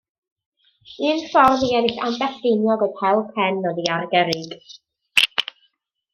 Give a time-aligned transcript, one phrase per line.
[1.09, 4.57] Un ffordd i ennill ambell geiniog oedd hel cen oddi ar gerrig.